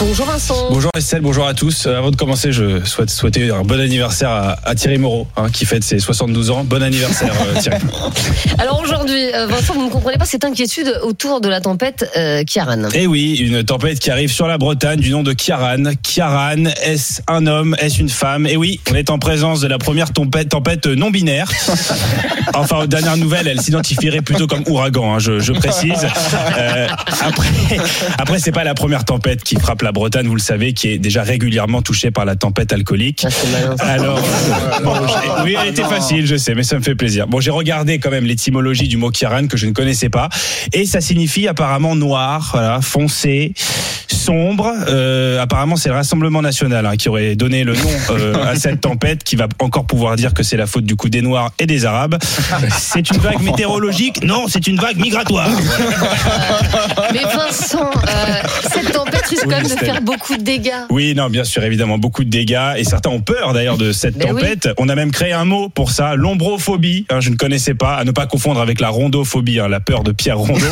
[0.00, 0.70] Bonjour Vincent.
[0.70, 1.86] Bonjour Estelle, bonjour à tous.
[1.86, 5.50] Euh, Avant de commencer, je souhaite souhaiter un bon anniversaire à, à Thierry Moreau, hein,
[5.52, 6.64] qui fête ses 72 ans.
[6.64, 7.78] Bon anniversaire euh, Thierry.
[8.58, 12.42] Alors aujourd'hui, euh, Vincent, vous ne comprenez pas cette inquiétude autour de la tempête euh,
[12.42, 12.88] Kiaran.
[12.92, 15.84] Et oui, une tempête qui arrive sur la Bretagne du nom de Kiaran.
[16.02, 18.48] Kiaran, est-ce un homme, est-ce une femme?
[18.48, 21.50] Et oui, on est en présence de la première tempête, tempête non binaire.
[22.54, 26.08] Enfin, aux dernières nouvelles, elle s'identifierait plutôt comme ouragan, hein, je, je précise.
[26.58, 26.88] Euh,
[27.20, 27.48] après,
[28.16, 30.98] après c'est pas la première tempête qui frappe la Bretagne, vous le savez, qui est
[30.98, 33.26] déjà régulièrement touchée par la tempête alcoolique.
[33.26, 33.84] Ah.
[33.84, 34.94] Alors, euh, bon,
[35.44, 37.26] oui, elle était facile, je sais, mais ça me fait plaisir.
[37.26, 40.30] Bon, j'ai regardé quand même l'étymologie du mot Kiaran que je ne connaissais pas,
[40.72, 43.52] et ça signifie apparemment noir, voilà, foncé,
[44.28, 44.74] sombre.
[44.88, 48.80] Euh, apparemment, c'est le Rassemblement National hein, qui aurait donné le nom euh, à cette
[48.80, 51.66] tempête, qui va encore pouvoir dire que c'est la faute du coup des Noirs et
[51.66, 52.16] des Arabes.
[52.78, 54.22] C'est une vague météorologique?
[54.24, 55.48] Non, c'est une vague migratoire.
[57.12, 60.72] Mais Vincent, euh, cette tempête risque Oui, même de faire beaucoup de dégâts.
[60.90, 64.16] Oui, non, bien sûr, évidemment, beaucoup de dégâts et certains ont peur d'ailleurs de cette
[64.16, 64.40] Ben oui.
[64.42, 64.68] tempête.
[64.78, 67.06] On a même créé un mot pour ça, l'ombrophobie.
[67.10, 70.02] hein, je ne connaissais pas, à ne pas confondre avec la rondophobie, hein, la peur
[70.02, 70.64] de Pierre Rondeau.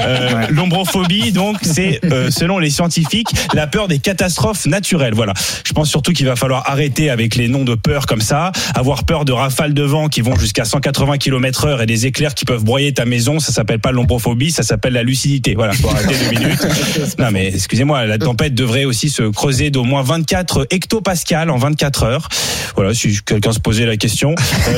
[0.00, 5.14] Euh, L'ombrophobie, donc, c'est euh, selon les scientifiques la peur des catastrophes naturelles.
[5.14, 5.32] Voilà.
[5.64, 9.04] Je pense surtout qu'il va falloir arrêter avec les noms de peur comme ça, avoir
[9.04, 12.44] peur de rafales de vent qui vont jusqu'à 180 km heure et des éclairs qui
[12.44, 13.38] peuvent broyer ta maison.
[13.40, 15.54] Ça s'appelle pas l'ombrophobie, ça s'appelle la lucidité.
[15.54, 16.66] Voilà, faut arrêter deux minutes.
[17.18, 22.02] Non mais excusez-moi, la tempête devrait aussi se creuser d'au moins 24 hectopascales en 24
[22.04, 22.28] heures.
[22.76, 24.34] Voilà, si quelqu'un se posait la question.
[24.68, 24.72] Euh,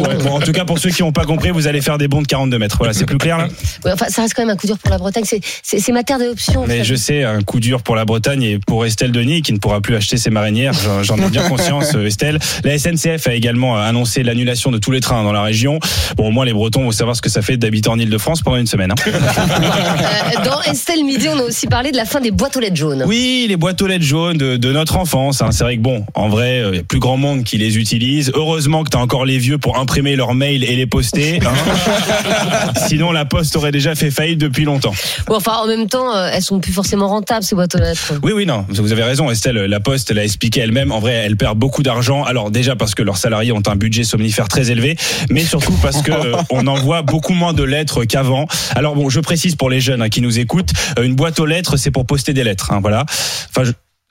[0.00, 2.08] Ouais, bon, en tout cas, pour ceux qui n'ont pas compris, vous allez faire des
[2.08, 2.76] bonds de 42 mètres.
[2.78, 3.48] Voilà, c'est plus clair là
[3.84, 5.24] Ouais, enfin, ça reste quand même un coup dur pour la Bretagne.
[5.24, 6.64] C'est- ma terre d'adoption.
[6.68, 9.58] Mais je sais, un coup dur pour la Bretagne et pour Estelle Denis qui ne
[9.58, 10.72] pourra plus acheter ses marinières.
[11.02, 12.38] J'en- ai bien conscience, euh, Estelle.
[12.64, 15.78] La SNCF a également euh, annoncé l'annulation de tous les trains dans la région.
[16.16, 18.56] Bon, au moins les Bretons vont savoir ce que ça fait d'habiter en Ile-de-France pendant
[18.56, 18.92] une semaine.
[18.92, 20.42] hein.
[20.44, 23.04] Dans Estelle Midi, on a aussi parlé de la fin des boîtes aux lettres jaunes.
[23.06, 25.42] Oui, les boîtes aux lettres jaunes de, de notre enfance.
[25.42, 25.50] hein.
[25.52, 28.32] C'est vrai que bon, en vrai, il y a plus grand monde qui les utilise.
[28.34, 31.40] Heureusement que tu as encore les vieux pour imprimer leurs mails et les poster.
[31.44, 32.72] hein.
[32.88, 34.94] Sinon, la poste aurait déjà fait faillite depuis longtemps.
[35.26, 38.14] Bon, enfin, en même temps, euh, elles sont plus forcément rentables ces boîtes aux lettres.
[38.22, 39.56] Oui, oui, non, vous avez raison, Estelle.
[39.56, 40.92] La Poste l'a expliqué elle-même.
[40.92, 42.24] En vrai, elle perd beaucoup d'argent.
[42.24, 44.96] Alors déjà parce que leurs salariés ont un budget somnifère très élevé,
[45.30, 48.46] mais surtout parce que euh, on envoie beaucoup moins de lettres qu'avant.
[48.74, 51.46] Alors bon, je précise pour les jeunes hein, qui nous écoutent, euh, une boîte aux
[51.46, 52.72] lettres, c'est pour poster des lettres.
[52.72, 53.04] hein, voilà.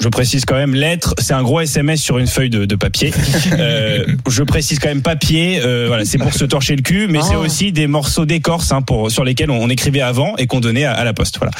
[0.01, 3.11] Je précise quand même, lettre, c'est un gros SMS sur une feuille de, de papier.
[3.59, 7.19] Euh, je précise quand même papier, euh, voilà, c'est pour se torcher le cul, mais
[7.21, 7.43] c'est Oh.
[7.43, 10.85] aussi des morceaux d'écorce hein, pour sur lesquels on, on écrivait avant et qu'on donnait
[10.85, 11.37] à, à la poste.
[11.39, 11.51] Voilà.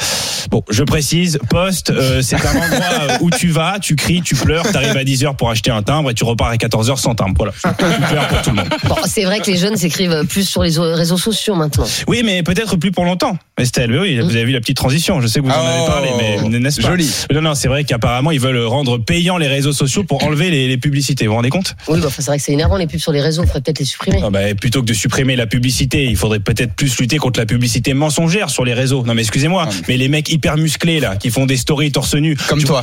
[0.50, 4.34] Bon, je précise, poste, euh, c'est un endroit euh, où tu vas, tu cries, tu
[4.34, 7.34] pleures, t'arrives à 10h pour acheter un timbre et tu repars à 14h sans timbre.
[7.36, 7.76] Voilà, c'est
[8.08, 8.68] clair pour tout le monde.
[8.84, 11.86] Bon, c'est vrai que les jeunes s'écrivent plus sur les réseaux sociaux maintenant.
[12.08, 13.90] Oui, mais peut-être plus pour longtemps, Estelle.
[13.92, 15.20] Oui, oui, vous avez vu la petite transition.
[15.20, 16.08] Je sais que vous en avez Oh, parlé,
[16.50, 16.88] mais n'est-ce pas?
[16.88, 17.10] Joli.
[17.34, 20.68] Non, non, c'est vrai qu'apparemment ils veulent rendre payants les réseaux sociaux pour enlever les,
[20.68, 21.26] les publicités.
[21.26, 21.74] Vous vous rendez compte?
[21.88, 23.42] Oui, bah, c'est vrai que c'est énervant les pubs sur les réseaux.
[23.42, 24.20] Il faudrait peut-être les supprimer.
[24.22, 27.46] Ah bah, Plutôt que de supprimer la publicité, il faudrait peut-être plus lutter contre la
[27.46, 29.04] publicité mensongère sur les réseaux.
[29.04, 32.36] Non, mais excusez-moi, mais les mecs hyper musclés là, qui font des stories torse nu,
[32.48, 32.82] Comme toi.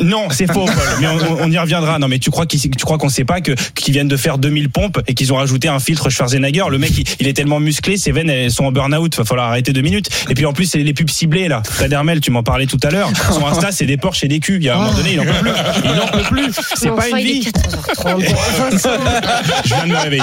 [0.00, 0.74] Non, c'est faux, Paul.
[1.00, 1.98] Mais on, on y reviendra.
[1.98, 4.38] Non, mais tu crois qu'ils, tu crois qu'on sait pas que qu'ils viennent de faire
[4.38, 6.64] 2000 pompes et qu'ils ont rajouté un filtre Schwarzenegger?
[6.70, 9.16] Le mec, il, il est tellement musclé, ses veines elles sont en burn-out.
[9.16, 10.08] Va falloir arrêter deux minutes.
[10.28, 11.62] Et puis en plus, c'est les pubs ciblées là.
[11.68, 13.10] Fred Hermel, tu m'en parlais tout à l'heure.
[13.32, 14.56] Son Insta, c'est des Porsche et des culs.
[14.60, 15.50] Il y a un moment donné, il en peut plus.
[15.84, 16.52] Il en peut plus.
[16.74, 17.50] C'est pas enfin, une il est vie.
[17.50, 18.10] 14h30.
[18.10, 18.88] Bon, Vincent,
[19.64, 20.22] Je viens de me réveiller.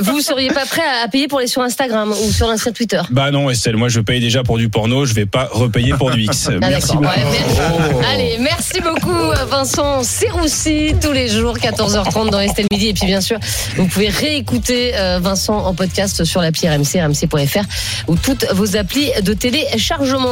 [0.00, 3.00] vous seriez pas prêt à payer pour les sur Instagram ou sur l'Insta Twitter?
[3.10, 3.76] Bah non, Estelle.
[3.76, 5.04] Moi, je paye déjà pour du porno.
[5.04, 6.48] Je vais pas repayer pour du X.
[6.50, 7.02] Ah, Merci d'accord.
[7.02, 7.14] beaucoup.
[7.14, 8.06] Ouais, merci.
[8.12, 13.20] Allez, merci beaucoup Vincent Serroussi tous les jours 14h30 dans Estelle Midi et puis bien
[13.20, 13.38] sûr
[13.76, 17.64] vous pouvez réécouter euh, Vincent en podcast sur l'appli RMC rmc.fr
[18.08, 20.30] ou toutes vos applis de téléchargement.